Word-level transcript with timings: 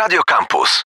Radio 0.00 0.20
Campus. 0.26 0.82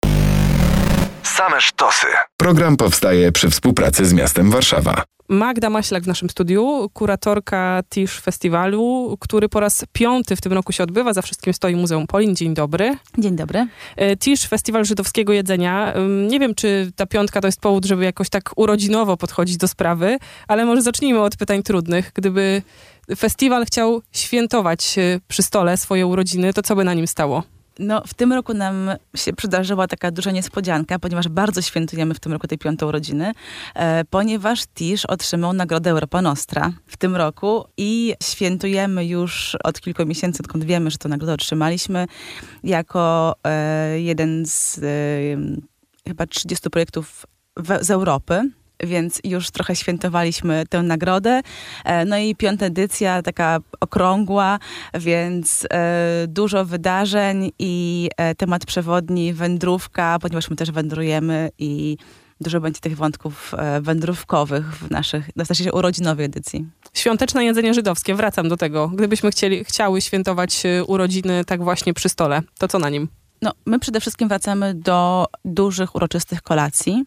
Same 1.23 1.61
sztosy. 1.61 2.07
Program 2.37 2.77
powstaje 2.77 3.33
przy 3.33 3.51
współpracy 3.51 4.07
z 4.07 4.13
miastem 4.13 4.51
Warszawa. 4.51 5.03
Magda 5.29 5.71
Maślak 5.71 6.03
w 6.03 6.07
naszym 6.07 6.31
studiu, 6.31 6.91
kuratorka 6.93 7.83
Tisz 7.89 8.21
Festiwalu, 8.21 9.17
który 9.21 9.49
po 9.49 9.61
raz 9.61 9.85
piąty 9.93 10.37
w 10.37 10.41
tym 10.41 10.53
roku 10.53 10.73
się 10.73 10.83
odbywa. 10.83 11.13
Za 11.13 11.23
wszystkim 11.23 11.55
stoi 11.55 11.77
Muzeum 11.77 12.07
Polin. 12.07 12.37
Dzień 12.37 12.55
dobry. 12.55 12.97
Dzień 13.19 13.37
dobry. 13.37 13.67
E, 13.97 14.17
Tisz, 14.17 14.49
Festiwal 14.49 14.85
Żydowskiego 14.85 15.33
Jedzenia. 15.33 15.95
Nie 16.29 16.41
wiem, 16.41 16.55
czy 16.55 16.93
ta 16.97 17.07
piątka 17.07 17.41
to 17.41 17.49
jest 17.49 17.61
powód, 17.61 17.85
żeby 17.85 18.05
jakoś 18.05 18.29
tak 18.29 18.51
urodzinowo 18.57 19.17
podchodzić 19.17 19.57
do 19.57 19.69
sprawy, 19.69 20.19
ale 20.49 20.65
może 20.65 20.83
zacznijmy 20.83 21.21
od 21.21 21.37
pytań 21.37 21.63
trudnych. 21.63 22.11
Gdyby 22.15 22.63
festiwal 23.17 23.67
chciał 23.67 24.03
świętować 24.13 24.99
e, 24.99 25.21
przy 25.29 25.43
stole 25.43 25.77
swoje 25.77 26.07
urodziny, 26.07 26.53
to 26.53 26.63
co 26.63 26.77
by 26.77 26.85
na 26.85 26.95
nim 26.95 27.07
stało? 27.07 27.43
No, 27.81 28.03
w 28.07 28.15
tym 28.15 28.33
roku 28.33 28.55
nam 28.55 28.91
się 29.17 29.33
przydarzyła 29.33 29.87
taka 29.87 30.11
duża 30.11 30.31
niespodzianka, 30.31 30.99
ponieważ 30.99 31.29
bardzo 31.29 31.63
świętujemy 31.63 32.15
w 32.15 32.21
tym 32.21 32.33
roku 32.33 32.47
tej 32.47 32.59
piątej 32.59 32.89
urodziny, 32.89 33.33
e, 33.75 34.05
ponieważ 34.05 34.67
Tisz 34.75 35.07
otrzymał 35.07 35.53
Nagrodę 35.53 35.91
Europa 35.91 36.23
Nostra 36.23 36.73
w 36.87 36.97
tym 36.97 37.17
roku 37.17 37.65
i 37.77 38.15
świętujemy 38.23 39.07
już 39.07 39.57
od 39.65 39.81
kilku 39.81 40.07
miesięcy, 40.07 40.43
odkąd 40.43 40.65
wiemy, 40.65 40.91
że 40.91 40.99
tę 40.99 41.09
nagrodę 41.09 41.33
otrzymaliśmy, 41.33 42.07
jako 42.65 43.35
e, 43.45 44.01
jeden 44.01 44.47
z 44.47 44.79
e, 44.79 44.83
chyba 46.09 46.27
30 46.27 46.71
projektów 46.71 47.27
w, 47.57 47.85
z 47.85 47.91
Europy. 47.91 48.51
Więc 48.83 49.21
już 49.25 49.51
trochę 49.51 49.77
świętowaliśmy 49.77 50.65
tę 50.69 50.83
nagrodę. 50.83 51.41
E, 51.85 52.05
No 52.05 52.19
i 52.19 52.35
piąta 52.35 52.67
edycja, 52.67 53.23
taka 53.23 53.59
okrągła, 53.81 54.59
więc 54.95 55.67
e, 55.71 56.25
dużo 56.29 56.65
wydarzeń 56.65 57.53
i 57.59 58.09
e, 58.17 58.35
temat 58.35 58.67
przewodni, 58.67 59.33
wędrówka, 59.33 60.19
ponieważ 60.21 60.51
my 60.51 60.57
też 60.57 60.71
wędrujemy 60.71 61.51
i 61.59 61.97
dużo 62.41 62.61
będzie 62.61 62.81
tych 62.81 62.97
wątków 62.97 63.55
wędrówkowych 63.81 64.77
w 64.77 64.91
naszych, 64.91 65.31
w 65.37 65.49
naszej 65.49 65.71
urodzinowej 65.71 66.27
edycji. 66.27 66.67
Świąteczne 66.95 67.45
jedzenie 67.45 67.75
żydowskie, 67.75 68.15
wracam 68.15 68.49
do 68.49 68.57
tego. 68.57 68.89
Gdybyśmy 68.89 69.31
chcieli, 69.31 69.65
chciały 69.65 70.01
świętować 70.01 70.63
urodziny 70.87 71.45
tak 71.45 71.65
właśnie 71.65 71.95
przy 71.95 72.09
stole, 72.09 72.43
to 72.59 72.69
co 72.69 72.79
na 72.79 72.91
nim? 72.91 73.09
No, 73.43 73.53
my 73.67 73.79
przede 73.79 74.01
wszystkim 74.01 74.29
wracamy 74.29 74.75
do 74.75 75.27
dużych, 75.45 75.95
uroczystych 75.95 76.43
kolacji. 76.43 77.05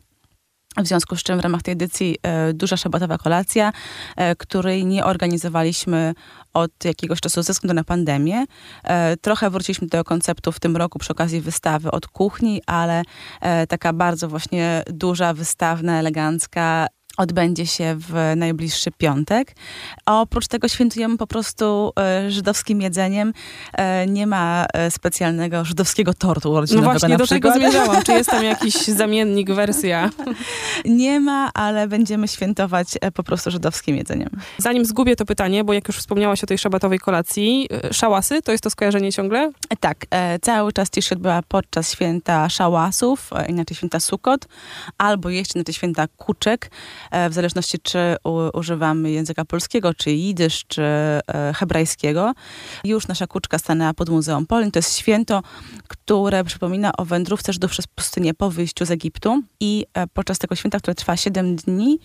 W 0.78 0.88
związku 0.88 1.16
z 1.16 1.24
czym 1.24 1.38
w 1.38 1.42
ramach 1.42 1.62
tej 1.62 1.72
edycji 1.72 2.18
e, 2.24 2.54
duża 2.54 2.78
szabatowa 2.78 3.18
kolacja, 3.18 3.72
e, 4.16 4.36
której 4.36 4.86
nie 4.86 5.06
organizowaliśmy 5.06 6.14
od 6.54 6.86
jakiegoś 6.86 7.22
czasu 7.22 7.44
ze 7.44 7.54
względu 7.54 7.74
na 7.74 7.84
pandemię. 7.84 8.46
E, 8.84 9.18
trochę 9.18 9.50
wróciliśmy 9.50 9.88
do 9.88 10.04
konceptu 10.04 10.52
w 10.52 10.60
tym 10.60 10.78
roku 10.78 11.00
przy 11.00 11.12
okazji 11.12 11.42
wystawy 11.42 11.92
od 11.92 12.08
kuchni, 12.08 12.62
ale 12.66 13.04
e, 13.42 13.68
taka 13.68 13.94
bardzo 13.94 14.28
właśnie 14.28 14.84
duża, 14.88 15.34
wystawna, 15.34 16.00
elegancka 16.00 16.88
odbędzie 17.18 17.68
się 17.68 17.96
w 18.00 18.34
najbliższy 18.36 18.92
piątek. 18.92 19.56
A 20.06 20.22
oprócz 20.22 20.48
tego 20.48 20.68
świętujemy 20.68 21.18
po 21.18 21.28
prostu 21.28 21.92
e, 22.00 22.32
żydowskim 22.32 22.82
jedzeniem. 22.82 23.34
E, 23.74 24.08
nie 24.08 24.28
ma 24.28 24.66
e, 24.74 24.92
specjalnego 24.92 25.66
żydowskiego 25.66 26.14
tortu 26.14 26.50
No 26.50 26.56
urodzinowego 26.58 26.92
właśnie 26.92 27.18
do 27.18 27.24
przykład. 27.26 27.54
tego 27.54 27.70
zmierzałam. 27.72 28.04
Czy 28.04 28.12
jest 28.12 28.30
tam 28.30 28.44
jakiś 28.54 28.74
zamiennik, 28.74 29.52
wersja? 29.52 30.10
Nie 30.86 31.20
ma, 31.20 31.52
ale 31.54 31.88
będziemy 31.88 32.28
świętować 32.28 32.88
e, 33.02 33.12
po 33.12 33.24
prostu 33.24 33.52
żydowskim 33.52 33.98
jedzeniem. 33.98 34.30
Zanim 34.58 34.86
zgubię 34.86 35.16
to 35.16 35.26
pytanie, 35.26 35.64
bo 35.64 35.74
jak 35.74 35.88
już 35.88 35.98
wspomniałaś 35.98 36.44
o 36.44 36.48
tej 36.48 36.58
szabatowej 36.58 37.00
kolacji, 37.00 37.68
e, 37.84 37.94
szałasy, 37.94 38.42
to 38.42 38.52
jest 38.52 38.64
to 38.64 38.70
skojarzenie 38.70 39.12
ciągle? 39.12 39.52
Tak, 39.80 40.06
e, 40.12 40.40
cały 40.40 40.74
czas 40.74 40.90
cisz 40.90 41.10
się 41.10 41.16
odbyła 41.16 41.42
podczas 41.48 41.92
święta 41.92 42.50
szałasów, 42.50 43.30
inaczej 43.48 43.78
święta 43.78 44.00
Sukot, 44.00 44.46
albo 44.98 45.30
jeszcze 45.30 45.60
na 45.60 45.66
te 45.66 45.74
święta 45.74 46.08
kuczek, 46.18 46.72
w 47.30 47.34
zależności 47.34 47.80
czy 47.80 48.16
u, 48.24 48.60
używamy 48.60 49.12
języka 49.12 49.46
polskiego, 49.46 49.94
czy 49.94 50.12
jidysz, 50.12 50.64
czy 50.68 50.84
e, 50.84 51.22
hebrajskiego. 51.56 52.34
Już 52.84 53.08
nasza 53.08 53.28
kuczka 53.28 53.60
stanęła 53.60 53.94
pod 53.94 54.10
Muzeum 54.10 54.46
Polin. 54.46 54.72
To 54.72 54.80
jest 54.80 54.98
święto, 54.98 55.42
które 55.88 56.44
przypomina 56.44 56.92
o 56.98 57.06
wędrówce 57.06 57.54
Żydów 57.54 57.72
przez 57.72 57.88
pustynię 57.88 58.34
po 58.34 58.50
wyjściu 58.50 58.86
z 58.86 58.92
Egiptu 58.92 59.44
i 59.60 59.86
e, 59.94 60.08
podczas 60.08 60.40
tego 60.40 60.56
święta, 60.56 60.80
które 60.80 60.96
trwa 60.96 61.18
7 61.18 61.56
dni, 61.56 62.00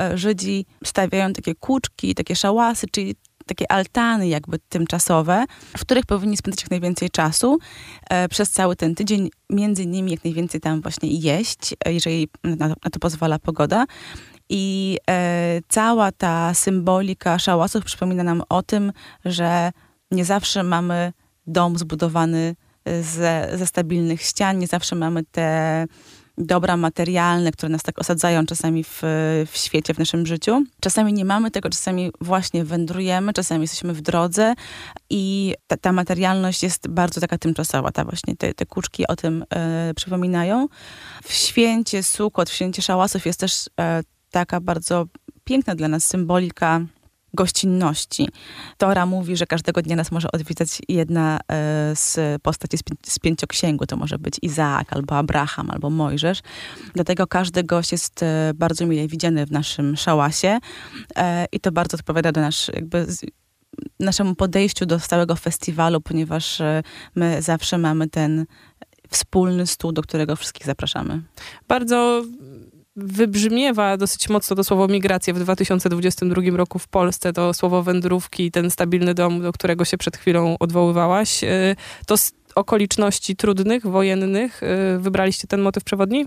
e, 0.00 0.18
Żydzi 0.18 0.66
stawiają 0.84 1.32
takie 1.32 1.54
kuczki, 1.54 2.14
takie 2.14 2.36
szałasy, 2.36 2.86
czyli 2.90 3.14
takie 3.48 3.72
altany 3.72 4.28
jakby 4.28 4.58
tymczasowe, 4.68 5.44
w 5.76 5.80
których 5.80 6.06
powinni 6.06 6.36
spędzać 6.36 6.62
jak 6.62 6.70
najwięcej 6.70 7.10
czasu 7.10 7.58
e, 8.10 8.28
przez 8.28 8.50
cały 8.50 8.76
ten 8.76 8.94
tydzień, 8.94 9.30
między 9.50 9.82
innymi 9.82 10.10
jak 10.10 10.24
najwięcej 10.24 10.60
tam 10.60 10.82
właśnie 10.82 11.08
jeść, 11.08 11.74
e, 11.84 11.92
jeżeli 11.92 12.28
na, 12.44 12.68
na 12.68 12.90
to 12.92 12.98
pozwala 13.00 13.38
pogoda. 13.38 13.86
I 14.48 14.98
e, 15.10 15.60
cała 15.68 16.12
ta 16.12 16.54
symbolika 16.54 17.38
szałasów 17.38 17.84
przypomina 17.84 18.22
nam 18.22 18.42
o 18.48 18.62
tym, 18.62 18.92
że 19.24 19.72
nie 20.10 20.24
zawsze 20.24 20.62
mamy 20.62 21.12
dom 21.46 21.78
zbudowany 21.78 22.56
e, 22.84 23.02
ze, 23.02 23.48
ze 23.54 23.66
stabilnych 23.66 24.22
ścian, 24.22 24.58
nie 24.58 24.66
zawsze 24.66 24.96
mamy 24.96 25.24
te 25.24 25.86
dobra 26.38 26.76
materialne, 26.76 27.52
które 27.52 27.68
nas 27.68 27.82
tak 27.82 27.98
osadzają 27.98 28.46
czasami 28.46 28.84
w, 28.84 29.02
w 29.46 29.56
świecie, 29.56 29.94
w 29.94 29.98
naszym 29.98 30.26
życiu. 30.26 30.64
Czasami 30.80 31.12
nie 31.12 31.24
mamy 31.24 31.50
tego, 31.50 31.70
czasami 31.70 32.12
właśnie 32.20 32.64
wędrujemy, 32.64 33.32
czasami 33.32 33.60
jesteśmy 33.60 33.94
w 33.94 34.00
drodze 34.00 34.54
i 35.10 35.54
ta, 35.66 35.76
ta 35.76 35.92
materialność 35.92 36.62
jest 36.62 36.88
bardzo 36.88 37.20
taka 37.20 37.38
tymczasowa. 37.38 37.92
Ta 37.92 38.04
właśnie 38.04 38.36
te, 38.36 38.54
te 38.54 38.66
kuczki 38.66 39.06
o 39.06 39.16
tym 39.16 39.44
e, 39.50 39.92
przypominają. 39.96 40.68
W 41.24 41.32
święcie 41.32 42.02
Sukot, 42.02 42.50
w 42.50 42.52
święcie 42.52 42.82
Szałasów 42.82 43.26
jest 43.26 43.40
też 43.40 43.70
e, 43.80 44.02
taka 44.30 44.60
bardzo 44.60 45.06
piękna 45.44 45.74
dla 45.74 45.88
nas 45.88 46.06
symbolika 46.06 46.80
gościnności. 47.34 48.28
Tora 48.78 49.06
mówi, 49.06 49.36
że 49.36 49.46
każdego 49.46 49.82
dnia 49.82 49.96
nas 49.96 50.12
może 50.12 50.32
odwiedzać 50.32 50.68
jedna 50.88 51.38
e, 51.38 51.96
z 51.96 52.42
postaci 52.42 52.78
z, 52.78 52.82
pię- 52.82 52.96
z 53.06 53.18
pięcioksięgu. 53.18 53.86
To 53.86 53.96
może 53.96 54.18
być 54.18 54.34
Izaak, 54.42 54.92
albo 54.92 55.16
Abraham, 55.16 55.70
albo 55.70 55.90
Mojżesz. 55.90 56.40
Dlatego 56.94 57.26
każdy 57.26 57.64
gość 57.64 57.92
jest 57.92 58.22
e, 58.22 58.52
bardzo 58.54 58.86
mile 58.86 59.08
widziany 59.08 59.46
w 59.46 59.52
naszym 59.52 59.96
szałasie 59.96 60.58
e, 61.16 61.46
i 61.52 61.60
to 61.60 61.72
bardzo 61.72 61.94
odpowiada 61.96 62.32
do 62.32 62.40
nasz, 62.40 62.68
jakby 62.68 63.06
naszemu 64.00 64.34
podejściu 64.34 64.86
do 64.86 65.00
całego 65.00 65.36
festiwalu, 65.36 66.00
ponieważ 66.00 66.62
my 67.14 67.42
zawsze 67.42 67.78
mamy 67.78 68.08
ten 68.08 68.46
wspólny 69.10 69.66
stół, 69.66 69.92
do 69.92 70.02
którego 70.02 70.36
wszystkich 70.36 70.66
zapraszamy. 70.66 71.22
Bardzo 71.68 72.22
wybrzmiewa 72.98 73.96
dosyć 73.96 74.28
mocno 74.28 74.56
to 74.56 74.64
słowo 74.64 74.88
migracja 74.88 75.34
w 75.34 75.38
2022 75.38 76.56
roku 76.56 76.78
w 76.78 76.88
Polsce, 76.88 77.32
to 77.32 77.54
słowo 77.54 77.82
wędrówki, 77.82 78.50
ten 78.50 78.70
stabilny 78.70 79.14
dom, 79.14 79.42
do 79.42 79.52
którego 79.52 79.84
się 79.84 79.98
przed 79.98 80.16
chwilą 80.16 80.56
odwoływałaś. 80.60 81.44
Y, 81.44 81.76
To 82.06 82.16
z 82.16 82.32
okoliczności 82.54 83.36
trudnych, 83.36 83.86
wojennych 83.86 84.62
y, 84.62 84.98
wybraliście 84.98 85.48
ten 85.48 85.60
motyw 85.60 85.84
przewodni? 85.84 86.26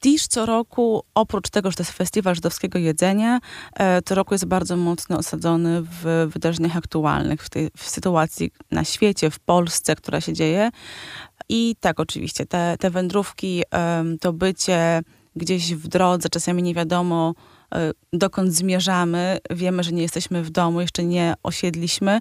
Tisz 0.00 0.26
co 0.26 0.46
roku, 0.46 1.02
oprócz 1.14 1.50
tego, 1.50 1.70
że 1.70 1.76
to 1.76 1.82
jest 1.82 1.92
festiwal 1.92 2.34
żydowskiego 2.34 2.78
jedzenia, 2.78 3.40
e, 3.76 4.02
co 4.02 4.14
roku 4.14 4.34
jest 4.34 4.44
bardzo 4.44 4.76
mocno 4.76 5.18
osadzony 5.18 5.82
w 5.82 6.28
wydarzeniach 6.32 6.76
aktualnych, 6.76 7.42
w, 7.42 7.50
tej, 7.50 7.70
w 7.76 7.88
sytuacji 7.88 8.50
na 8.70 8.84
świecie, 8.84 9.30
w 9.30 9.38
Polsce, 9.38 9.96
która 9.96 10.20
się 10.20 10.32
dzieje. 10.32 10.70
I 11.48 11.76
tak, 11.80 12.00
oczywiście, 12.00 12.46
te, 12.46 12.76
te 12.80 12.90
wędrówki, 12.90 13.62
to 14.20 14.32
bycie 14.32 15.02
gdzieś 15.36 15.74
w 15.74 15.88
drodze, 15.88 16.28
czasami 16.28 16.62
nie 16.62 16.74
wiadomo, 16.74 17.34
e, 17.74 17.90
dokąd 18.12 18.52
zmierzamy. 18.52 19.38
Wiemy, 19.50 19.82
że 19.82 19.92
nie 19.92 20.02
jesteśmy 20.02 20.42
w 20.42 20.50
domu, 20.50 20.80
jeszcze 20.80 21.04
nie 21.04 21.34
osiedliśmy. 21.42 22.20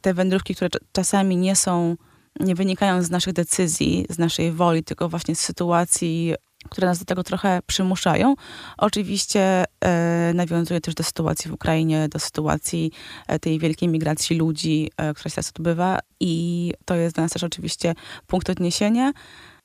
Te 0.00 0.14
wędrówki, 0.14 0.54
które 0.54 0.70
cz- 0.70 0.80
czasami 0.92 1.36
nie 1.36 1.56
są, 1.56 1.96
nie 2.40 2.54
wynikają 2.54 3.02
z 3.02 3.10
naszych 3.10 3.32
decyzji, 3.32 4.06
z 4.10 4.18
naszej 4.18 4.52
woli, 4.52 4.84
tylko 4.84 5.08
właśnie 5.08 5.34
z 5.34 5.40
sytuacji, 5.40 6.34
które 6.70 6.86
nas 6.86 6.98
do 6.98 7.04
tego 7.04 7.22
trochę 7.22 7.60
przymuszają. 7.66 8.34
Oczywiście 8.78 9.64
e, 9.80 10.32
nawiązuje 10.34 10.80
też 10.80 10.94
do 10.94 11.02
sytuacji 11.02 11.50
w 11.50 11.54
Ukrainie, 11.54 12.08
do 12.08 12.18
sytuacji 12.18 12.92
e, 13.26 13.38
tej 13.38 13.58
wielkiej 13.58 13.88
migracji 13.88 14.36
ludzi, 14.36 14.90
e, 14.96 15.14
która 15.14 15.30
się 15.30 15.34
teraz 15.34 15.52
odbywa 15.56 15.98
i 16.20 16.72
to 16.84 16.94
jest 16.94 17.14
dla 17.14 17.22
nas 17.22 17.32
też 17.32 17.44
oczywiście 17.44 17.94
punkt 18.26 18.50
odniesienia. 18.50 19.12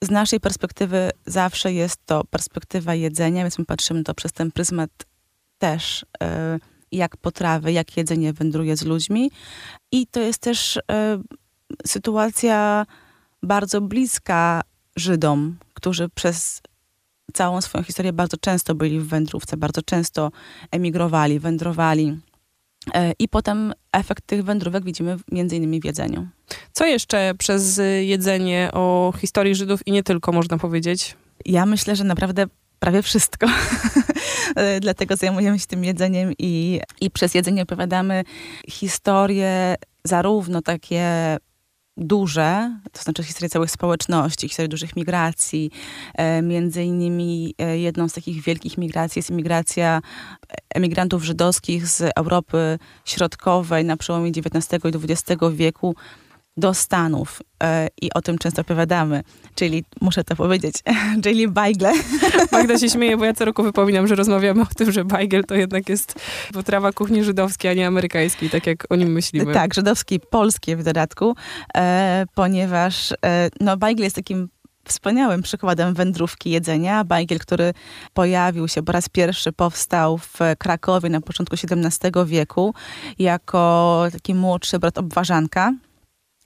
Z 0.03 0.09
naszej 0.09 0.39
perspektywy 0.39 1.09
zawsze 1.25 1.73
jest 1.73 2.05
to 2.05 2.23
perspektywa 2.23 2.95
jedzenia, 2.95 3.43
więc 3.43 3.59
my 3.59 3.65
patrzymy 3.65 4.03
to 4.03 4.13
przez 4.13 4.33
ten 4.33 4.51
pryzmat 4.51 4.89
też, 5.57 6.05
e, 6.23 6.59
jak 6.91 7.17
potrawy, 7.17 7.71
jak 7.71 7.97
jedzenie 7.97 8.33
wędruje 8.33 8.77
z 8.77 8.85
ludźmi. 8.85 9.31
I 9.91 10.07
to 10.07 10.19
jest 10.19 10.39
też 10.39 10.77
e, 10.91 11.21
sytuacja 11.85 12.85
bardzo 13.43 13.81
bliska 13.81 14.61
Żydom, 14.95 15.57
którzy 15.73 16.09
przez 16.09 16.61
całą 17.33 17.61
swoją 17.61 17.83
historię 17.83 18.13
bardzo 18.13 18.37
często 18.37 18.75
byli 18.75 18.99
w 18.99 19.07
wędrówce, 19.07 19.57
bardzo 19.57 19.81
często 19.81 20.31
emigrowali, 20.71 21.39
wędrowali 21.39 22.19
I 23.19 23.27
potem 23.27 23.73
efekt 23.91 24.27
tych 24.27 24.43
wędrówek 24.43 24.83
widzimy 24.83 25.17
między 25.31 25.55
innymi 25.55 25.81
w 25.81 25.85
jedzeniu. 25.85 26.27
Co 26.71 26.85
jeszcze 26.85 27.33
przez 27.37 27.81
jedzenie 28.01 28.69
o 28.73 29.13
historii 29.17 29.55
Żydów 29.55 29.87
i 29.87 29.91
nie 29.91 30.03
tylko 30.03 30.31
można 30.31 30.57
powiedzieć? 30.57 31.15
Ja 31.45 31.65
myślę, 31.65 31.95
że 31.95 32.03
naprawdę 32.03 32.45
prawie 32.79 33.01
wszystko. 33.01 33.47
E, 34.55 34.79
dlatego 34.79 35.15
zajmujemy 35.15 35.59
się 35.59 35.65
tym 35.65 35.83
jedzeniem 35.83 36.33
i, 36.39 36.79
i 37.01 37.11
przez 37.11 37.33
jedzenie 37.33 37.63
opowiadamy 37.63 38.23
historie 38.69 39.75
zarówno 40.03 40.61
takie 40.61 41.37
duże, 41.99 42.79
to 42.91 43.03
znaczy 43.03 43.23
historię 43.23 43.49
całych 43.49 43.71
społeczności, 43.71 44.47
historię 44.47 44.69
dużych 44.69 44.95
migracji. 44.95 45.71
E, 46.15 46.41
między 46.41 46.83
innymi 46.83 47.55
e, 47.57 47.79
jedną 47.79 48.09
z 48.09 48.13
takich 48.13 48.43
wielkich 48.43 48.77
migracji 48.77 49.19
jest 49.19 49.29
migracja 49.29 50.01
emigrantów 50.75 51.23
żydowskich 51.23 51.87
z 51.87 52.11
Europy 52.15 52.79
Środkowej 53.05 53.85
na 53.85 53.97
przełomie 53.97 54.29
XIX 54.29 54.83
i 54.85 55.11
XX 55.11 55.41
wieku 55.53 55.95
do 56.59 56.73
Stanów 56.73 57.41
e, 57.63 57.87
i 58.01 58.13
o 58.13 58.21
tym 58.21 58.37
często 58.37 58.61
opowiadamy, 58.61 59.23
czyli 59.55 59.83
muszę 60.01 60.23
to 60.23 60.35
powiedzieć, 60.35 60.75
czyli 61.23 61.47
bajgle. 61.47 61.93
Magda 62.51 62.77
się 62.77 62.89
śmieje, 62.89 63.17
bo 63.17 63.25
ja 63.25 63.33
co 63.33 63.45
roku 63.45 63.63
wypominam, 63.63 64.07
że 64.07 64.15
rozmawiamy 64.15 64.61
o 64.61 64.75
tym, 64.77 64.91
że 64.91 65.05
bajgel 65.05 65.43
to 65.43 65.55
jednak 65.55 65.89
jest 65.89 66.19
potrawa 66.53 66.91
kuchni 66.91 67.23
żydowskiej, 67.23 67.71
a 67.71 67.73
nie 67.73 67.87
amerykańskiej, 67.87 68.49
tak 68.49 68.67
jak 68.67 68.85
o 68.89 68.95
nim 68.95 69.11
myślimy. 69.11 69.53
Tak, 69.53 69.73
żydowskiej, 69.73 70.19
polskiej 70.19 70.75
w 70.75 70.83
dodatku, 70.83 71.35
e, 71.77 72.25
ponieważ 72.35 73.11
e, 73.25 73.49
no, 73.59 73.77
bajgl 73.77 74.03
jest 74.03 74.15
takim 74.15 74.49
wspaniałym 74.89 75.41
przykładem 75.41 75.93
wędrówki 75.93 76.49
jedzenia. 76.49 77.03
Bajgiel, 77.03 77.39
który 77.39 77.73
pojawił 78.13 78.67
się 78.67 78.83
po 78.83 78.91
raz 78.91 79.09
pierwszy, 79.09 79.51
powstał 79.51 80.17
w 80.17 80.37
Krakowie 80.57 81.09
na 81.09 81.21
początku 81.21 81.55
XVII 81.63 82.11
wieku 82.25 82.73
jako 83.19 84.03
taki 84.11 84.35
młodszy 84.35 84.79
brat 84.79 84.97
obwarzanka 84.97 85.73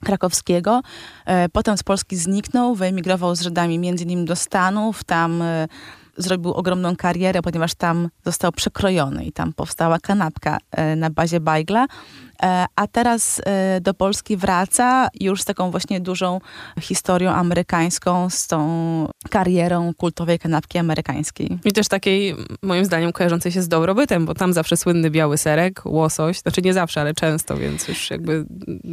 krakowskiego. 0.04 0.82
E, 1.26 1.48
potem 1.48 1.78
z 1.78 1.82
Polski 1.82 2.16
zniknął, 2.16 2.74
wyemigrował 2.74 3.36
z 3.36 3.40
Żydami 3.40 3.78
między 3.78 4.04
innymi 4.04 4.24
do 4.24 4.36
Stanów. 4.36 5.04
Tam 5.04 5.42
e, 5.42 5.68
zrobił 6.16 6.52
ogromną 6.52 6.96
karierę, 6.96 7.42
ponieważ 7.42 7.74
tam 7.74 8.08
został 8.24 8.52
przekrojony 8.52 9.24
i 9.24 9.32
tam 9.32 9.52
powstała 9.52 9.98
kanapka 9.98 10.58
e, 10.70 10.96
na 10.96 11.10
bazie 11.10 11.40
bajgla. 11.40 11.86
E, 12.42 12.66
a 12.76 12.86
teraz 12.86 13.40
e, 13.44 13.80
do 13.80 13.94
Polski 13.94 14.36
wraca 14.36 15.08
już 15.20 15.42
z 15.42 15.44
taką 15.44 15.70
właśnie 15.70 16.00
dużą 16.00 16.40
historią 16.80 17.30
amerykańską, 17.30 18.30
z 18.30 18.46
tą 18.46 19.08
karierą 19.30 19.92
kultowej 19.96 20.38
kanapki 20.38 20.78
amerykańskiej. 20.78 21.58
I 21.64 21.72
też 21.72 21.88
takiej, 21.88 22.34
moim 22.62 22.84
zdaniem, 22.84 23.12
kojarzącej 23.12 23.52
się 23.52 23.62
z 23.62 23.68
dobrobytem, 23.68 24.26
bo 24.26 24.34
tam 24.34 24.52
zawsze 24.52 24.76
słynny 24.76 25.10
biały 25.10 25.38
serek, 25.38 25.82
łosoś, 25.84 26.40
znaczy 26.40 26.62
nie 26.62 26.74
zawsze, 26.74 27.00
ale 27.00 27.14
często, 27.14 27.56
więc 27.56 27.88
już 27.88 28.10
jakby 28.10 28.46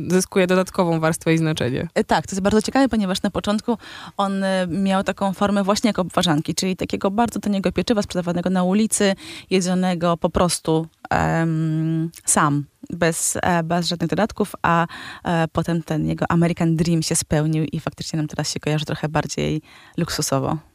zyskuje 0.07 0.47
dodatkową 0.47 0.99
warstwę 0.99 1.33
i 1.33 1.37
znaczenie. 1.37 1.87
Tak, 2.07 2.27
to 2.27 2.31
jest 2.31 2.41
bardzo 2.41 2.61
ciekawe, 2.61 2.89
ponieważ 2.89 3.21
na 3.21 3.31
początku 3.31 3.77
on 4.17 4.43
miał 4.67 5.03
taką 5.03 5.33
formę 5.33 5.63
właśnie 5.63 5.87
jak 5.87 5.99
obwarzanki, 5.99 6.55
czyli 6.55 6.75
takiego 6.75 7.10
bardzo 7.11 7.39
taniego 7.39 7.71
pieczywa 7.71 8.01
sprzedawanego 8.01 8.49
na 8.49 8.63
ulicy, 8.63 9.15
jedzonego 9.49 10.17
po 10.17 10.29
prostu 10.29 10.87
um, 11.11 12.11
sam 12.25 12.65
bez, 12.89 13.37
e, 13.41 13.63
bez 13.63 13.87
żadnych 13.87 14.09
dodatków, 14.09 14.53
a 14.61 14.87
e, 15.23 15.47
potem 15.47 15.83
ten 15.83 16.07
jego 16.07 16.25
American 16.29 16.75
Dream 16.75 17.01
się 17.03 17.15
spełnił 17.15 17.63
i 17.63 17.79
faktycznie 17.79 18.17
nam 18.17 18.27
teraz 18.27 18.53
się 18.53 18.59
kojarzy 18.59 18.85
trochę 18.85 19.09
bardziej 19.09 19.61
luksusowo. 19.97 20.70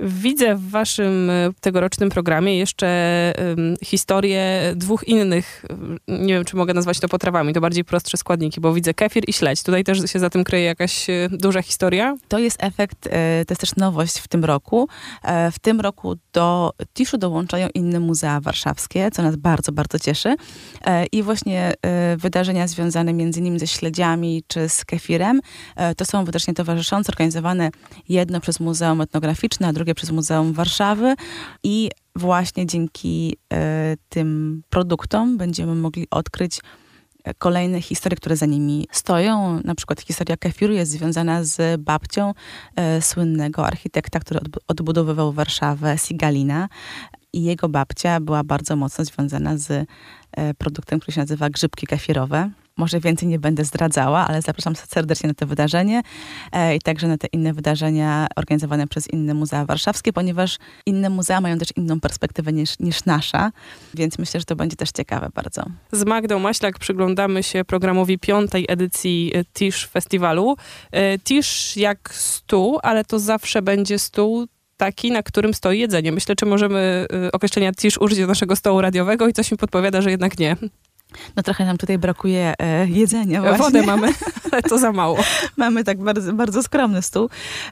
Widzę 0.00 0.56
w 0.56 0.70
waszym 0.70 1.30
e, 1.30 1.50
tegorocznym 1.60 2.10
programie 2.10 2.58
jeszcze 2.58 2.86
historię 3.84 4.72
dwóch 4.76 5.08
innych, 5.08 5.64
nie 6.08 6.34
wiem 6.34 6.44
czy 6.44 6.56
mogę 6.56 6.74
nazwać 6.74 7.00
to 7.00 7.08
potrawami, 7.08 7.52
to 7.52 7.60
bardziej 7.60 7.84
prostsze 7.84 8.16
składniki, 8.16 8.60
bo 8.60 8.72
widzę 8.74 8.94
kefir 8.94 9.24
i 9.26 9.32
śledź. 9.32 9.62
Tutaj 9.62 9.84
też 9.84 10.10
się 10.12 10.18
za 10.18 10.30
tym 10.30 10.44
kryje 10.44 10.64
jakaś 10.64 11.10
e, 11.10 11.28
duża 11.30 11.62
historia? 11.62 12.16
To 12.28 12.38
jest 12.38 12.62
efekt, 12.62 13.06
e, 13.06 13.44
to 13.44 13.52
jest 13.52 13.60
też 13.60 13.76
nowość 13.76 14.18
w 14.18 14.28
tym 14.28 14.44
roku. 14.44 14.88
W 15.52 15.58
tym 15.58 15.80
roku 15.80 16.16
do 16.32 16.72
Tiszu 16.94 17.18
dołączają 17.18 17.68
inne 17.74 18.00
muzea 18.00 18.40
warszawskie, 18.40 19.10
co 19.10 19.22
nas 19.22 19.36
bardzo, 19.36 19.72
bardzo 19.72 19.98
cieszy. 19.98 20.36
I 21.12 21.22
właśnie 21.22 21.74
wydarzenia 22.16 22.68
związane 22.68 23.12
między 23.12 23.40
innymi 23.40 23.58
ze 23.58 23.66
śledziami 23.66 24.42
czy 24.46 24.68
z 24.68 24.84
kefirem, 24.84 25.40
to 25.96 26.04
są 26.04 26.24
wydarzenia 26.24 26.54
towarzyszące, 26.54 27.12
organizowane 27.12 27.70
jedno 28.08 28.40
przez 28.40 28.60
Muzeum 28.60 29.00
Etnograficzne, 29.00 29.68
a 29.68 29.72
drugie 29.72 29.85
drugie 29.86 29.94
przez 29.94 30.10
Muzeum 30.10 30.52
Warszawy 30.52 31.14
i 31.62 31.90
właśnie 32.16 32.66
dzięki 32.66 33.36
e, 33.52 33.96
tym 34.08 34.62
produktom 34.70 35.36
będziemy 35.36 35.74
mogli 35.74 36.06
odkryć 36.10 36.60
e, 37.24 37.34
kolejne 37.34 37.80
historie, 37.80 38.16
które 38.16 38.36
za 38.36 38.46
nimi 38.46 38.88
stoją. 38.90 39.60
Na 39.64 39.74
przykład 39.74 40.00
historia 40.00 40.36
kefiru 40.36 40.72
jest 40.72 40.92
związana 40.92 41.44
z 41.44 41.80
babcią 41.80 42.34
e, 42.76 43.02
słynnego 43.02 43.66
architekta, 43.66 44.20
który 44.20 44.40
odbudowywał 44.68 45.32
Warszawę, 45.32 45.98
Sigalina. 45.98 46.68
I 47.32 47.42
jego 47.42 47.68
babcia 47.68 48.20
była 48.20 48.44
bardzo 48.44 48.76
mocno 48.76 49.04
związana 49.04 49.58
z 49.58 49.70
e, 50.32 50.54
produktem, 50.54 51.00
który 51.00 51.14
się 51.14 51.20
nazywa 51.20 51.50
grzybki 51.50 51.86
kefirowe. 51.86 52.50
Może 52.78 53.00
więcej 53.00 53.28
nie 53.28 53.38
będę 53.38 53.64
zdradzała, 53.64 54.26
ale 54.26 54.42
zapraszam 54.42 54.76
serdecznie 54.76 55.28
na 55.28 55.34
to 55.34 55.46
wydarzenie 55.46 56.02
e, 56.52 56.76
i 56.76 56.80
także 56.80 57.08
na 57.08 57.18
te 57.18 57.26
inne 57.26 57.52
wydarzenia 57.52 58.26
organizowane 58.36 58.86
przez 58.86 59.10
inne 59.10 59.34
muzea 59.34 59.64
warszawskie, 59.64 60.12
ponieważ 60.12 60.58
inne 60.86 61.10
muzea 61.10 61.40
mają 61.40 61.58
też 61.58 61.68
inną 61.76 62.00
perspektywę 62.00 62.52
niż, 62.52 62.78
niż 62.78 63.04
nasza, 63.04 63.52
więc 63.94 64.18
myślę, 64.18 64.40
że 64.40 64.46
to 64.46 64.56
będzie 64.56 64.76
też 64.76 64.90
ciekawe 64.90 65.28
bardzo. 65.34 65.64
Z 65.92 66.04
Magdą 66.04 66.38
Maślak 66.38 66.78
przyglądamy 66.78 67.42
się 67.42 67.64
programowi 67.64 68.18
piątej 68.18 68.64
edycji 68.68 69.32
e, 69.34 69.44
Tisz 69.44 69.86
Festiwalu. 69.86 70.56
E, 70.92 71.18
Tisz 71.18 71.76
jak 71.76 72.14
stół, 72.14 72.78
ale 72.82 73.04
to 73.04 73.18
zawsze 73.18 73.62
będzie 73.62 73.98
stół 73.98 74.46
taki, 74.76 75.10
na 75.10 75.22
którym 75.22 75.54
stoi 75.54 75.78
jedzenie. 75.78 76.12
Myślę, 76.12 76.36
czy 76.36 76.46
możemy 76.46 77.06
określenia 77.32 77.72
tisz 77.72 77.98
użyć 77.98 78.18
do 78.18 78.26
naszego 78.26 78.56
stołu 78.56 78.80
radiowego 78.80 79.28
i 79.28 79.32
coś 79.32 79.50
mi 79.50 79.58
podpowiada, 79.58 80.02
że 80.02 80.10
jednak 80.10 80.38
nie. 80.38 80.56
No 81.36 81.42
trochę 81.42 81.64
nam 81.64 81.76
tutaj 81.76 81.98
brakuje 81.98 82.54
e, 82.58 82.88
jedzenia 82.88 83.40
właśnie. 83.40 83.58
Wodę 83.58 83.82
mamy, 83.82 84.08
ale 84.52 84.62
to 84.62 84.78
za 84.78 84.92
mało. 84.92 85.18
mamy 85.56 85.84
tak 85.84 85.98
bardzo, 85.98 86.32
bardzo 86.32 86.62
skromny 86.62 87.02
stół. 87.02 87.28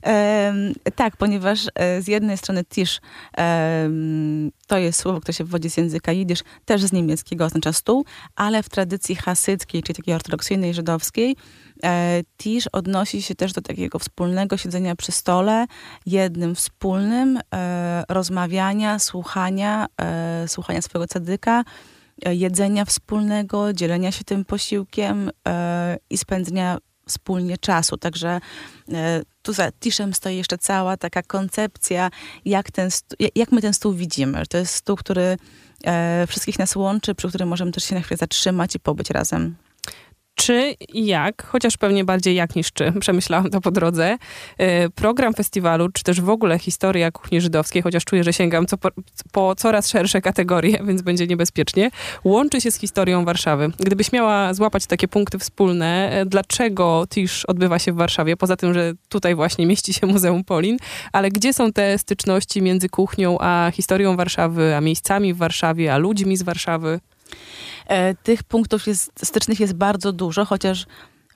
E, 0.06 0.54
tak, 0.94 1.16
ponieważ 1.16 1.66
e, 1.74 2.02
z 2.02 2.08
jednej 2.08 2.38
strony 2.38 2.64
tisz 2.64 3.00
to 4.66 4.78
jest 4.78 5.00
słowo, 5.00 5.20
które 5.20 5.34
się 5.34 5.44
wywodzi 5.44 5.70
z 5.70 5.76
języka 5.76 6.12
jidysz, 6.12 6.42
też 6.64 6.82
z 6.82 6.92
niemieckiego 6.92 7.44
oznacza 7.44 7.72
stół, 7.72 8.04
ale 8.36 8.62
w 8.62 8.68
tradycji 8.68 9.16
hasyckiej, 9.16 9.82
czyli 9.82 9.96
takiej 9.96 10.14
ortodoksyjnej, 10.14 10.74
żydowskiej, 10.74 11.36
e, 11.84 12.20
tisz 12.36 12.68
odnosi 12.72 13.22
się 13.22 13.34
też 13.34 13.52
do 13.52 13.62
takiego 13.62 13.98
wspólnego 13.98 14.56
siedzenia 14.56 14.96
przy 14.96 15.12
stole, 15.12 15.66
jednym 16.06 16.54
wspólnym, 16.54 17.40
e, 17.54 18.04
rozmawiania, 18.08 18.98
słuchania, 18.98 19.86
e, 20.00 20.48
słuchania 20.48 20.82
swojego 20.82 21.06
cadyka, 21.06 21.60
E, 21.60 21.93
jedzenia 22.26 22.84
wspólnego, 22.84 23.72
dzielenia 23.72 24.12
się 24.12 24.24
tym 24.24 24.44
posiłkiem 24.44 25.30
e, 25.48 25.96
i 26.10 26.18
spędzenia 26.18 26.78
wspólnie 27.08 27.58
czasu. 27.58 27.96
Także 27.96 28.40
e, 28.92 29.22
tu 29.42 29.52
za 29.52 29.72
tiszem 29.72 30.14
stoi 30.14 30.36
jeszcze 30.36 30.58
cała 30.58 30.96
taka 30.96 31.22
koncepcja, 31.22 32.10
jak, 32.44 32.70
ten 32.70 32.90
jak 33.34 33.52
my 33.52 33.62
ten 33.62 33.74
stół 33.74 33.92
widzimy. 33.92 34.46
To 34.46 34.58
jest 34.58 34.74
stół, 34.74 34.96
który 34.96 35.36
wszystkich 36.28 36.58
nas 36.58 36.76
łączy, 36.76 37.14
przy 37.14 37.28
którym 37.28 37.48
możemy 37.48 37.72
też 37.72 37.84
się 37.84 37.94
na 37.94 38.00
chwilę 38.00 38.18
zatrzymać 38.18 38.74
i 38.74 38.80
pobyć 38.80 39.10
razem 39.10 39.56
czy 40.34 40.74
i 40.88 41.06
jak, 41.06 41.46
chociaż 41.46 41.76
pewnie 41.76 42.04
bardziej 42.04 42.34
jak 42.34 42.56
niż 42.56 42.72
czy, 42.72 42.92
przemyślałam 43.00 43.50
to 43.50 43.60
po 43.60 43.70
drodze, 43.70 44.18
y, 44.60 44.90
program 44.94 45.34
festiwalu, 45.34 45.88
czy 45.88 46.04
też 46.04 46.20
w 46.20 46.28
ogóle 46.28 46.58
historia 46.58 47.10
kuchni 47.10 47.40
żydowskiej, 47.40 47.82
chociaż 47.82 48.04
czuję, 48.04 48.24
że 48.24 48.32
sięgam 48.32 48.66
co 48.66 48.78
po, 48.78 48.88
po, 49.32 49.54
coraz 49.54 49.88
szersze 49.88 50.20
kategorie, 50.20 50.78
więc 50.86 51.02
będzie 51.02 51.26
niebezpiecznie, 51.26 51.90
łączy 52.24 52.60
się 52.60 52.70
z 52.70 52.78
historią 52.78 53.24
Warszawy. 53.24 53.72
Gdybyś 53.78 54.12
miała 54.12 54.54
złapać 54.54 54.86
takie 54.86 55.08
punkty 55.08 55.38
wspólne, 55.38 56.20
y, 56.22 56.26
dlaczego 56.26 57.06
Tisz 57.10 57.44
odbywa 57.44 57.78
się 57.78 57.92
w 57.92 57.96
Warszawie, 57.96 58.36
poza 58.36 58.56
tym, 58.56 58.74
że 58.74 58.92
tutaj 59.08 59.34
właśnie 59.34 59.66
mieści 59.66 59.92
się 59.92 60.06
Muzeum 60.06 60.44
Polin, 60.44 60.76
ale 61.12 61.30
gdzie 61.30 61.52
są 61.52 61.72
te 61.72 61.98
styczności 61.98 62.62
między 62.62 62.88
kuchnią 62.88 63.36
a 63.40 63.70
historią 63.74 64.16
Warszawy, 64.16 64.76
a 64.76 64.80
miejscami 64.80 65.34
w 65.34 65.36
Warszawie, 65.36 65.94
a 65.94 65.98
ludźmi 65.98 66.36
z 66.36 66.42
Warszawy? 66.42 67.00
E, 67.86 68.14
tych 68.14 68.42
punktów 68.42 68.86
jest, 68.86 69.12
stycznych 69.24 69.60
jest 69.60 69.72
bardzo 69.72 70.12
dużo, 70.12 70.44
chociaż 70.44 70.86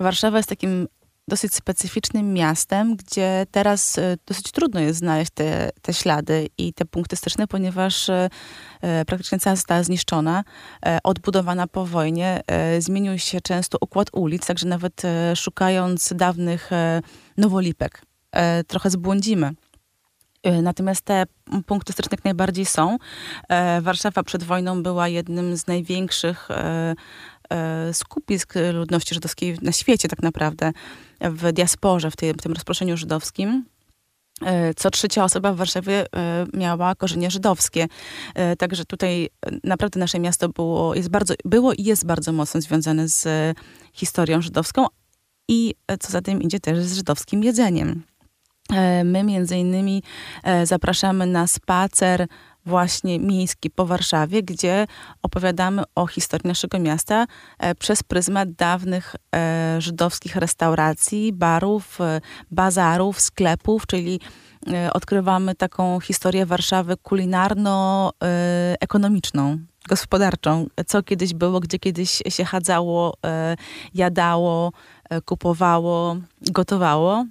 Warszawa 0.00 0.36
jest 0.36 0.48
takim 0.48 0.88
dosyć 1.28 1.54
specyficznym 1.54 2.32
miastem, 2.32 2.96
gdzie 2.96 3.46
teraz 3.50 3.98
e, 3.98 4.16
dosyć 4.26 4.52
trudno 4.52 4.80
jest 4.80 4.98
znaleźć 4.98 5.30
te, 5.34 5.70
te 5.82 5.94
ślady 5.94 6.48
i 6.58 6.72
te 6.72 6.84
punkty 6.84 7.16
styczne, 7.16 7.46
ponieważ 7.46 8.08
e, 8.08 8.28
praktycznie 9.06 9.38
cała 9.38 9.56
została 9.56 9.82
zniszczona, 9.82 10.44
odbudowana 11.04 11.66
po 11.66 11.86
wojnie. 11.86 12.42
Zmienił 12.78 13.18
się 13.18 13.40
często 13.40 13.78
układ 13.80 14.08
ulic, 14.12 14.46
także 14.46 14.66
nawet 14.66 15.02
szukając 15.36 16.12
dawnych 16.16 16.70
nowolipek, 17.36 18.02
trochę 18.66 18.90
zbłądzimy. 18.90 19.52
Natomiast 20.62 21.00
te 21.00 21.24
punkty 21.66 21.92
styczne 21.92 22.08
jak 22.16 22.24
najbardziej 22.24 22.66
są. 22.66 22.98
Warszawa 23.80 24.22
przed 24.22 24.44
wojną 24.44 24.82
była 24.82 25.08
jednym 25.08 25.56
z 25.56 25.66
największych 25.66 26.48
skupisk 27.92 28.54
ludności 28.72 29.14
żydowskiej 29.14 29.58
na 29.62 29.72
świecie 29.72 30.08
tak 30.08 30.22
naprawdę, 30.22 30.72
w 31.20 31.52
diasporze, 31.52 32.10
w 32.10 32.16
tym, 32.16 32.52
rozproszeniu 32.52 32.96
żydowskim. 32.96 33.64
E, 34.42 34.74
co 34.74 34.90
trzecia 34.90 35.24
osoba 35.24 35.52
w 35.52 35.56
Warszawie 35.56 36.06
e, 36.16 36.46
miała 36.54 36.94
korzenie 36.94 37.30
żydowskie. 37.30 37.86
E, 38.34 38.56
także 38.56 38.84
tutaj 38.84 39.28
naprawdę 39.64 40.00
nasze 40.00 40.20
miasto 40.20 40.48
było, 40.48 40.94
jest 40.94 41.08
bardzo, 41.08 41.34
było 41.44 41.72
i 41.72 41.84
jest 41.84 42.06
bardzo 42.06 42.32
mocno 42.32 42.60
związane 42.60 43.08
z 43.08 43.28
historią 43.92 44.42
żydowską 44.42 44.86
i 45.48 45.74
co 46.00 46.12
za 46.12 46.20
tym 46.20 46.42
idzie 46.42 46.60
też 46.60 46.78
z 46.78 46.96
żydowskim 46.96 47.44
jedzeniem. 47.44 48.02
My 49.04 49.24
między 49.24 49.56
innymi 49.56 50.02
zapraszamy 50.64 51.26
na 51.26 51.46
spacer 51.46 52.26
właśnie 52.68 53.18
miejski 53.18 53.70
po 53.70 53.86
Warszawie, 53.86 54.42
gdzie 54.42 54.86
opowiadamy 55.22 55.82
o 55.94 56.06
historii 56.06 56.48
naszego 56.48 56.78
miasta 56.78 57.26
e, 57.58 57.74
przez 57.74 58.02
pryzmat 58.02 58.52
dawnych 58.52 59.16
e, 59.34 59.76
żydowskich 59.78 60.36
restauracji, 60.36 61.32
barów, 61.32 62.00
e, 62.00 62.20
bazarów, 62.50 63.20
sklepów, 63.20 63.86
czyli 63.86 64.20
odkrywamy 64.92 65.54
taką 65.54 66.00
historię 66.00 66.46
Warszawy 66.46 66.96
kulinarno-ekonomiczną 66.96 69.58
gospodarczą, 69.88 70.66
co 70.86 71.02
kiedyś 71.02 71.34
było, 71.34 71.60
gdzie 71.60 71.78
kiedyś 71.78 72.22
się 72.28 72.44
chadzało, 72.44 73.14
jadało, 73.94 74.72
kupowało, 75.24 76.16
gotowało. 76.40 77.24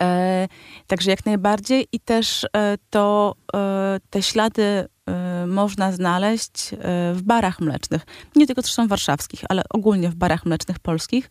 E, 0.00 0.48
także 0.86 1.10
jak 1.10 1.26
najbardziej 1.26 1.88
i 1.92 2.00
też 2.00 2.46
e, 2.56 2.76
to 2.90 3.34
e, 3.54 4.00
te 4.10 4.22
ślady 4.22 4.62
e, 4.62 5.46
można 5.46 5.92
znaleźć 5.92 6.72
e, 6.72 6.76
w 7.14 7.22
barach 7.22 7.60
mlecznych. 7.60 8.02
Nie 8.36 8.46
tylko 8.46 8.62
zresztą 8.62 8.88
warszawskich, 8.88 9.40
ale 9.48 9.62
ogólnie 9.70 10.08
w 10.08 10.14
barach 10.14 10.46
mlecznych 10.46 10.78
polskich. 10.78 11.30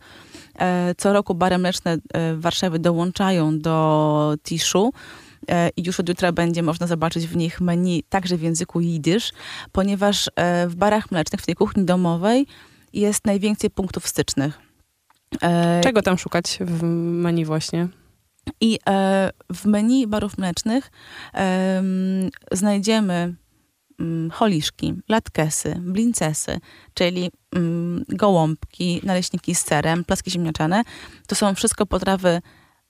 E, 0.58 0.94
co 0.98 1.12
roku 1.12 1.34
bary 1.34 1.58
mleczne 1.58 1.96
w 2.14 2.40
Warszawie 2.40 2.78
dołączają 2.78 3.58
do 3.58 4.34
Tiszu 4.42 4.92
i 5.76 5.82
już 5.86 6.00
od 6.00 6.08
jutra 6.08 6.32
będzie 6.32 6.62
można 6.62 6.86
zobaczyć 6.86 7.26
w 7.26 7.36
nich 7.36 7.60
menu 7.60 8.02
także 8.08 8.36
w 8.36 8.42
języku 8.42 8.80
jidysz, 8.80 9.32
ponieważ 9.72 10.30
w 10.66 10.74
barach 10.74 11.10
mlecznych, 11.10 11.40
w 11.40 11.46
tej 11.46 11.54
kuchni 11.54 11.84
domowej 11.84 12.46
jest 12.92 13.24
najwięcej 13.24 13.70
punktów 13.70 14.08
stycznych. 14.08 14.58
Czego 15.82 16.02
tam 16.02 16.18
szukać 16.18 16.58
w 16.60 16.82
menu 16.82 17.44
właśnie? 17.44 17.88
I 18.60 18.78
e, 18.88 19.30
w 19.52 19.66
menu 19.66 20.06
barów 20.06 20.38
mlecznych 20.38 20.90
znajdziemy 22.52 23.34
mm, 24.00 24.30
holiszki, 24.30 24.94
latkesy, 25.08 25.76
blincesy, 25.80 26.60
czyli 26.94 27.30
mm, 27.56 28.04
gołąbki, 28.08 29.00
naleśniki 29.04 29.54
z 29.54 29.64
serem, 29.64 30.04
placki 30.04 30.30
ziemniaczane. 30.30 30.82
To 31.26 31.34
są 31.34 31.54
wszystko 31.54 31.86
potrawy 31.86 32.40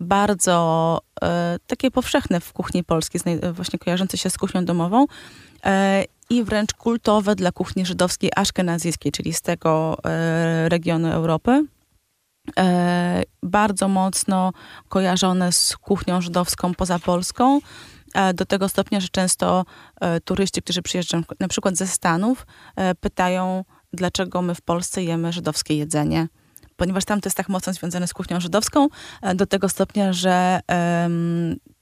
bardzo 0.01 0.99
e, 1.23 1.57
takie 1.67 1.91
powszechne 1.91 2.41
w 2.41 2.53
kuchni 2.53 2.85
polskiej, 2.85 3.21
właśnie 3.53 3.79
kojarzące 3.79 4.19
się 4.19 4.31
z 4.31 4.39
kuchnią 4.39 4.65
domową 4.65 5.07
e, 5.65 6.05
i 6.31 6.45
wręcz 6.45 6.75
kultowe 6.75 7.35
dla 7.35 7.53
kuchni 7.53 7.87
żydowskiej 7.87 8.31
aszkenazyjskiej, 8.37 9.13
czyli 9.13 9.33
z 9.33 9.41
tego 9.41 9.99
e, 10.05 10.69
regionu 10.69 11.09
Europy 11.09 11.67
bardzo 13.43 13.89
mocno 13.89 14.53
kojarzone 14.89 15.53
z 15.53 15.77
kuchnią 15.77 16.21
żydowską 16.21 16.75
poza 16.75 16.99
Polską. 16.99 17.61
E, 18.15 18.35
do 18.35 18.47
tego 18.47 18.69
stopnia, 18.69 19.01
że 19.01 19.09
często 19.09 19.65
e, 20.01 20.21
turyści, 20.21 20.63
którzy 20.63 20.83
przyjeżdżają 20.83 21.23
na 21.41 21.49
przykład 21.49 21.77
ze 21.77 21.87
Stanów, 21.87 22.47
e, 22.77 22.95
pytają, 22.95 23.65
dlaczego 23.93 24.43
my 24.43 24.55
w 24.55 24.61
Polsce 24.61 25.03
jemy 25.03 25.33
żydowskie 25.33 25.77
jedzenie 25.77 26.29
ponieważ 26.77 27.05
tam 27.05 27.21
to 27.21 27.27
jest 27.27 27.37
tak 27.37 27.49
mocno 27.49 27.73
związane 27.73 28.07
z 28.07 28.15
kuchnią 28.15 28.41
żydowską, 28.41 28.89
e, 29.23 29.35
do 29.35 29.47
tego 29.47 29.69
stopnia, 29.69 30.13
że 30.13 30.61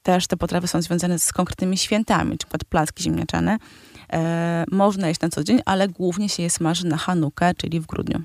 też 0.02 0.26
te 0.26 0.36
potrawy 0.36 0.68
są 0.68 0.82
związane 0.82 1.18
z 1.18 1.32
konkretnymi 1.32 1.78
świętami, 1.78 2.38
przykład 2.38 2.64
placki 2.64 3.02
ziemniaczane. 3.02 3.58
E, 4.12 4.64
można 4.70 5.08
jeść 5.08 5.20
na 5.20 5.28
co 5.28 5.44
dzień, 5.44 5.60
ale 5.64 5.88
głównie 5.88 6.28
się 6.28 6.42
je 6.42 6.50
smaży 6.50 6.86
na 6.86 6.96
Hanukę, 6.96 7.54
czyli 7.54 7.80
w 7.80 7.86
grudniu. 7.86 8.22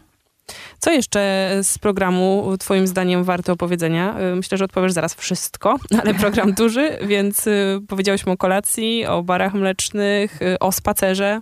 Co 0.80 0.92
jeszcze 0.92 1.52
z 1.64 1.78
programu 1.78 2.54
Twoim 2.60 2.88
zdaniem 2.88 3.24
warto 3.24 3.54
opowiedzenia? 3.54 4.20
Y, 4.20 4.36
myślę, 4.36 4.58
że 4.58 4.66
odpowiesz 4.66 4.92
zaraz 4.92 5.14
wszystko, 5.14 5.80
ale 6.02 6.14
program 6.14 6.54
duży, 6.54 6.98
więc 7.02 7.48
y, 7.48 7.80
powiedziałyśmy 7.88 8.32
o 8.32 8.38
kolacji, 8.38 9.06
o 9.06 9.24
barach 9.24 9.54
mlecznych, 9.54 10.42
y, 10.42 10.60
o 10.60 10.72
spacerze. 10.72 11.42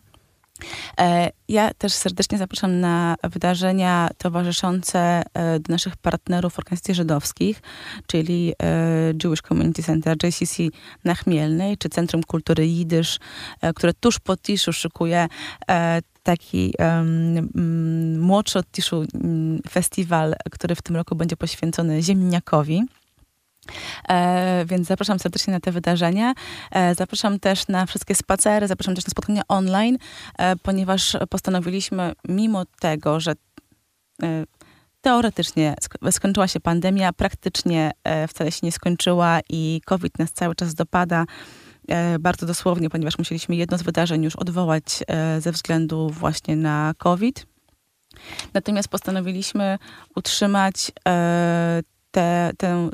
E, 1.00 1.32
ja 1.48 1.74
też 1.74 1.94
serdecznie 1.94 2.38
zapraszam 2.38 2.80
na 2.80 3.16
wydarzenia 3.24 4.10
towarzyszące 4.18 5.24
e, 5.34 5.60
do 5.60 5.74
naszych 5.74 5.98
partnerów 5.98 6.60
organizacji 6.60 6.94
żydowskich, 6.94 7.62
czyli 8.08 8.54
e, 8.64 9.14
Jewish 9.24 9.42
Community 9.42 9.84
Center 9.84 10.18
JCC 10.24 10.64
na 11.04 11.16
Chmielnej, 11.16 11.78
czy 11.78 11.90
Centrum 11.90 12.24
Kultury 12.24 12.68
Jidysz, 12.68 13.20
które 13.76 13.94
tuż 13.94 14.20
po 14.20 14.38
Tiszu 14.38 14.74
szykuje 14.74 15.28
taki 16.24 16.74
um, 16.80 18.20
młodszy 18.20 18.60
od 18.60 18.72
Tiszu 18.72 19.06
festiwal, 19.70 20.36
który 20.52 20.76
w 20.76 20.82
tym 20.82 20.96
roku 20.96 21.16
będzie 21.16 21.38
poświęcony 21.38 22.04
ziemniakowi. 22.04 22.84
E, 24.10 24.66
więc 24.66 24.88
zapraszam 24.88 25.20
serdecznie 25.20 25.54
na 25.54 25.60
te 25.60 25.72
wydarzenia. 25.72 26.34
E, 26.72 26.96
zapraszam 26.96 27.40
też 27.40 27.68
na 27.68 27.86
wszystkie 27.86 28.16
spacery, 28.16 28.68
zapraszam 28.68 28.96
też 28.96 29.06
na 29.06 29.12
spotkania 29.12 29.42
online, 29.48 29.98
e, 30.38 30.56
ponieważ 30.56 31.18
postanowiliśmy, 31.30 32.14
mimo 32.28 32.66
tego, 32.80 33.20
że 33.20 33.32
e, 34.24 34.44
teoretycznie 35.02 35.76
skończyła 36.12 36.48
się 36.48 36.60
pandemia, 36.60 37.14
praktycznie 37.14 37.92
e, 38.04 38.28
wcale 38.28 38.52
się 38.52 38.60
nie 38.64 38.72
skończyła 38.72 39.40
i 39.50 39.82
COVID 39.86 40.20
nas 40.20 40.32
cały 40.32 40.56
czas 40.56 40.74
dopada 40.74 41.26
bardzo 42.20 42.46
dosłownie, 42.46 42.90
ponieważ 42.90 43.18
musieliśmy 43.18 43.56
jedno 43.56 43.78
z 43.78 43.84
wydarzeń 43.84 44.24
już 44.24 44.36
odwołać 44.36 44.84
ze 45.40 45.52
względu 45.52 46.10
właśnie 46.10 46.56
na 46.56 46.94
COVID. 46.98 47.46
Natomiast 48.54 48.88
postanowiliśmy 48.88 49.78
utrzymać 50.16 50.92
te, 52.12 52.52
te, 52.58 52.90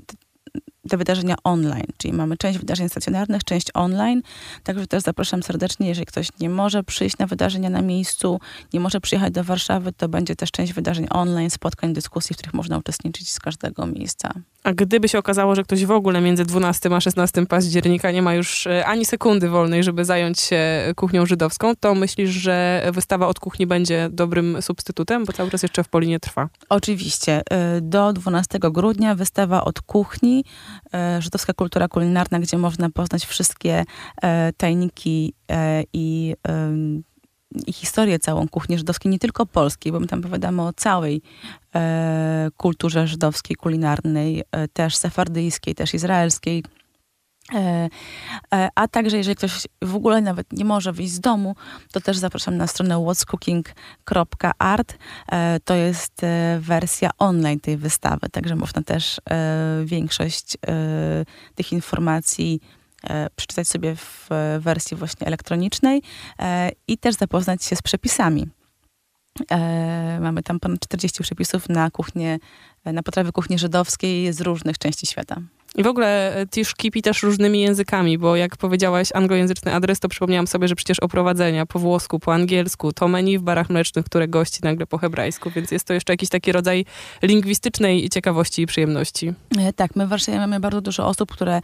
te 0.87 0.97
wydarzenia 0.97 1.35
online, 1.43 1.87
czyli 1.97 2.13
mamy 2.13 2.37
część 2.37 2.59
wydarzeń 2.59 2.89
stacjonarnych, 2.89 3.43
część 3.43 3.67
online. 3.73 4.21
Także 4.63 4.87
też 4.87 5.03
zapraszam 5.03 5.43
serdecznie, 5.43 5.87
jeżeli 5.87 6.05
ktoś 6.05 6.27
nie 6.39 6.49
może 6.49 6.83
przyjść 6.83 7.17
na 7.17 7.27
wydarzenia 7.27 7.69
na 7.69 7.81
miejscu, 7.81 8.39
nie 8.73 8.79
może 8.79 9.01
przyjechać 9.01 9.33
do 9.33 9.43
Warszawy, 9.43 9.93
to 9.93 10.09
będzie 10.09 10.35
też 10.35 10.51
część 10.51 10.73
wydarzeń 10.73 11.07
online, 11.09 11.49
spotkań, 11.49 11.93
dyskusji, 11.93 12.33
w 12.33 12.37
których 12.37 12.53
można 12.53 12.77
uczestniczyć 12.77 13.31
z 13.31 13.39
każdego 13.39 13.85
miejsca. 13.85 14.33
A 14.63 14.73
gdyby 14.73 15.09
się 15.09 15.19
okazało, 15.19 15.55
że 15.55 15.63
ktoś 15.63 15.85
w 15.85 15.91
ogóle 15.91 16.21
między 16.21 16.45
12 16.45 16.89
a 16.95 17.01
16 17.01 17.45
października 17.45 18.11
nie 18.11 18.21
ma 18.21 18.33
już 18.33 18.67
e, 18.67 18.85
ani 18.85 19.05
sekundy 19.05 19.49
wolnej, 19.49 19.83
żeby 19.83 20.05
zająć 20.05 20.39
się 20.39 20.93
kuchnią 20.95 21.25
żydowską, 21.25 21.75
to 21.75 21.95
myślisz, 21.95 22.29
że 22.29 22.87
wystawa 22.93 23.27
od 23.27 23.39
kuchni 23.39 23.67
będzie 23.67 24.09
dobrym 24.11 24.61
substytutem, 24.61 25.25
bo 25.25 25.33
cały 25.33 25.51
czas 25.51 25.63
jeszcze 25.63 25.83
w 25.83 25.89
Polinie 25.89 26.19
trwa? 26.19 26.49
Oczywiście. 26.69 27.41
E, 27.49 27.81
do 27.81 28.13
12 28.13 28.59
grudnia 28.59 29.15
wystawa 29.15 29.63
od 29.63 29.81
kuchni, 29.81 30.45
żydowska 31.19 31.53
kultura 31.53 31.87
kulinarna, 31.87 32.39
gdzie 32.39 32.57
można 32.57 32.89
poznać 32.89 33.25
wszystkie 33.25 33.85
tajniki 34.57 35.33
i 35.93 36.35
i 37.67 37.73
historię 37.73 38.19
całą 38.19 38.47
kuchni 38.47 38.77
żydowskiej, 38.77 39.11
nie 39.11 39.19
tylko 39.19 39.45
polskiej, 39.45 39.91
bo 39.91 39.99
my 39.99 40.07
tam 40.07 40.19
opowiadamy 40.19 40.61
o 40.61 40.73
całej 40.73 41.21
e, 41.75 42.49
kulturze 42.57 43.07
żydowskiej, 43.07 43.55
kulinarnej, 43.55 44.43
e, 44.51 44.67
też 44.67 44.95
sefardyjskiej, 44.95 45.75
też 45.75 45.93
izraelskiej. 45.93 46.63
E, 47.53 47.89
e, 48.53 48.69
a 48.75 48.87
także, 48.87 49.17
jeżeli 49.17 49.35
ktoś 49.35 49.67
w 49.81 49.95
ogóle 49.95 50.21
nawet 50.21 50.53
nie 50.53 50.65
może 50.65 50.93
wyjść 50.93 51.13
z 51.13 51.19
domu, 51.19 51.55
to 51.91 52.01
też 52.01 52.17
zapraszam 52.17 52.57
na 52.57 52.67
stronę 52.67 53.03
whatscooking.art. 53.05 54.97
E, 55.31 55.59
to 55.59 55.75
jest 55.75 56.21
wersja 56.59 57.09
online 57.17 57.59
tej 57.59 57.77
wystawy, 57.77 58.29
także 58.31 58.55
można 58.55 58.81
też 58.81 59.21
większość 59.85 60.57
tych 61.55 61.71
informacji 61.71 62.61
przeczytać 63.35 63.67
sobie 63.67 63.95
w 63.95 64.29
wersji 64.59 64.97
właśnie 64.97 65.27
elektronicznej 65.27 66.01
i 66.87 66.97
też 66.97 67.15
zapoznać 67.15 67.63
się 67.63 67.75
z 67.75 67.81
przepisami. 67.81 68.47
Mamy 70.19 70.43
tam 70.43 70.59
ponad 70.59 70.79
40 70.79 71.23
przepisów 71.23 71.69
na 71.69 71.91
kuchnię, 71.91 72.39
na 72.85 73.03
potrawy 73.03 73.31
kuchni 73.31 73.59
żydowskiej 73.59 74.33
z 74.33 74.41
różnych 74.41 74.77
części 74.77 75.07
świata. 75.07 75.41
I 75.77 75.83
w 75.83 75.87
ogóle 75.87 76.35
e, 76.35 76.47
Tisz 76.47 76.75
kipi 76.75 77.01
też 77.01 77.23
różnymi 77.23 77.61
językami, 77.61 78.17
bo 78.17 78.35
jak 78.35 78.57
powiedziałaś 78.57 79.09
anglojęzyczny 79.13 79.73
adres, 79.73 79.99
to 79.99 80.09
przypomniałam 80.09 80.47
sobie, 80.47 80.67
że 80.67 80.75
przecież 80.75 80.99
oprowadzenia 80.99 81.65
po 81.65 81.79
włosku, 81.79 82.19
po 82.19 82.33
angielsku, 82.33 82.93
to 82.93 83.07
menu 83.07 83.37
w 83.37 83.41
barach 83.41 83.69
mlecznych, 83.69 84.05
które 84.05 84.27
gości 84.27 84.59
nagle 84.63 84.87
po 84.87 84.97
hebrajsku, 84.97 85.49
więc 85.49 85.71
jest 85.71 85.87
to 85.87 85.93
jeszcze 85.93 86.13
jakiś 86.13 86.29
taki 86.29 86.51
rodzaj 86.51 86.85
lingwistycznej 87.21 88.09
ciekawości 88.09 88.61
i 88.61 88.65
przyjemności. 88.65 89.33
E, 89.57 89.73
Tak, 89.73 89.95
my 89.95 90.05
w 90.05 90.09
Warszawie 90.09 90.37
mamy 90.37 90.59
bardzo 90.59 90.81
dużo 90.81 91.07
osób, 91.07 91.31
które 91.31 91.61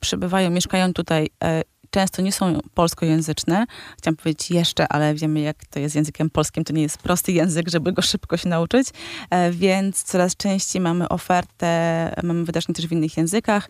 przybywają, 0.00 0.50
mieszkają 0.50 0.92
tutaj. 0.92 1.30
E, 1.44 1.62
często 1.90 2.22
nie 2.22 2.32
są 2.32 2.60
polskojęzyczne. 2.74 3.66
Chciałam 3.98 4.16
powiedzieć 4.16 4.50
jeszcze, 4.50 4.88
ale 4.88 5.14
wiemy, 5.14 5.40
jak 5.40 5.64
to 5.66 5.78
jest 5.78 5.94
językiem 5.94 6.30
polskim. 6.30 6.64
To 6.64 6.72
nie 6.72 6.82
jest 6.82 6.98
prosty 6.98 7.32
język, 7.32 7.68
żeby 7.68 7.92
go 7.92 8.02
szybko 8.02 8.36
się 8.36 8.48
nauczyć. 8.48 8.88
E, 9.30 9.50
więc 9.50 10.02
coraz 10.02 10.36
częściej 10.36 10.82
mamy 10.82 11.08
ofertę, 11.08 12.14
mamy 12.22 12.44
wydarzenia 12.44 12.74
też 12.74 12.86
w 12.86 12.92
innych 12.92 13.16
językach. 13.16 13.68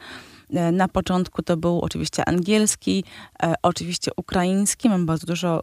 E, 0.54 0.72
Na 0.72 0.88
początku 0.88 1.42
to 1.42 1.56
był 1.56 1.80
oczywiście 1.80 2.28
angielski, 2.28 3.04
e, 3.42 3.54
oczywiście 3.62 4.10
ukraiński. 4.16 4.88
Mam 4.88 5.06
bardzo 5.06 5.26
dużo 5.26 5.62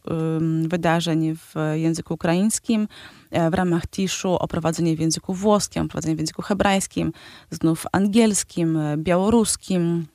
wydarzeń 0.68 1.36
w 1.36 1.54
języku 1.74 2.14
ukraińskim. 2.14 2.88
W 3.52 3.54
ramach 3.54 3.88
Tiszu 3.88 4.36
oprowadzenie 4.36 4.96
w 4.96 5.00
języku 5.00 5.34
włoskim, 5.34 5.86
oprowadzenie 5.86 6.16
w 6.16 6.20
języku 6.20 6.42
hebrajskim, 6.42 7.12
znów 7.52 7.86
angielskim, 7.92 8.80
białoruskim. 8.98 10.08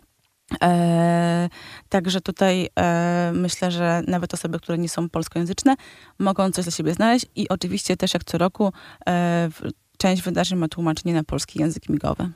E, 0.62 1.48
także 1.88 2.20
tutaj 2.20 2.68
e, 2.78 3.32
myślę, 3.34 3.70
że 3.70 4.02
nawet 4.06 4.34
osoby, 4.34 4.58
które 4.60 4.78
nie 4.78 4.88
są 4.88 5.08
polskojęzyczne, 5.08 5.74
mogą 6.18 6.50
coś 6.50 6.64
dla 6.64 6.72
siebie 6.72 6.94
znaleźć 6.94 7.26
i 7.36 7.48
oczywiście 7.48 7.96
też 7.96 8.14
jak 8.14 8.24
co 8.24 8.38
roku 8.38 8.72
e, 9.06 9.48
w- 9.52 9.70
część 9.98 10.22
wydarzeń 10.22 10.58
ma 10.58 10.68
tłumaczenie 10.68 11.14
na 11.14 11.24
polski 11.24 11.60
język 11.60 11.88
migowy. 11.88 12.28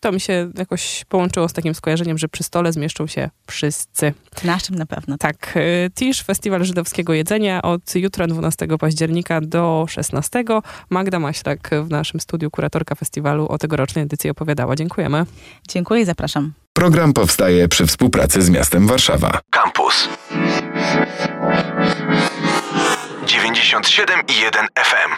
To 0.00 0.12
mi 0.12 0.20
się 0.20 0.50
jakoś 0.58 1.04
połączyło 1.08 1.48
z 1.48 1.52
takim 1.52 1.74
skojarzeniem, 1.74 2.18
że 2.18 2.28
przy 2.28 2.42
stole 2.42 2.72
zmieszczą 2.72 3.06
się 3.06 3.30
wszyscy. 3.46 4.12
Naszym 4.44 4.74
na 4.74 4.86
pewno. 4.86 5.18
Tak, 5.18 5.56
y, 5.56 5.90
Tisz, 5.94 6.22
Festiwal 6.22 6.64
Żydowskiego 6.64 7.12
Jedzenia 7.12 7.62
od 7.62 7.94
jutra 7.94 8.26
12 8.26 8.78
października 8.78 9.40
do 9.40 9.86
16. 9.88 10.44
Magda 10.90 11.18
Maślak 11.18 11.70
w 11.84 11.90
naszym 11.90 12.20
studiu, 12.20 12.50
kuratorka 12.50 12.94
festiwalu, 12.94 13.46
o 13.48 13.58
tegorocznej 13.58 14.04
edycji 14.04 14.30
opowiadała. 14.30 14.76
Dziękujemy. 14.76 15.26
Dziękuję 15.68 16.00
i 16.02 16.04
zapraszam. 16.04 16.52
Program 16.78 17.12
powstaje 17.12 17.68
przy 17.68 17.86
współpracy 17.86 18.42
z 18.42 18.50
miastem 18.50 18.86
Warszawa. 18.86 19.40
Campus 19.50 20.08
97 23.26 24.20
i 24.28 24.40
1 24.40 24.66
FM. 24.74 25.14